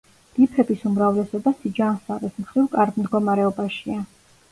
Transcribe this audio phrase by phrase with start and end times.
[0.35, 4.01] რიფების უმრავლესობა, სიჯანსაღის მხრივ, კარგ მდგომარეობაშია.